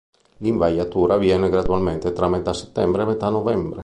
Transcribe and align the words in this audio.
L'invaiatura 0.37 1.13
avviene 1.13 1.47
gradualmente 1.51 2.11
tra 2.11 2.27
metà 2.27 2.53
settembre 2.53 3.03
e 3.03 3.05
metà 3.05 3.29
novembre. 3.29 3.79